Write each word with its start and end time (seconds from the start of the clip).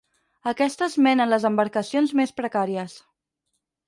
Aquestes 0.51 0.95
menen 1.07 1.29
les 1.33 1.45
embarcacions 1.49 2.13
més 2.21 2.33
precàries. 2.39 2.97